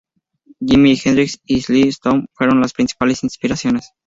Jimi 0.59 0.95
Hendrix 0.95 1.39
y 1.45 1.61
Sly 1.61 1.89
Stone 1.89 2.25
fueron 2.33 2.59
las 2.59 2.73
principales 2.73 3.23
inspiraciones. 3.23 3.91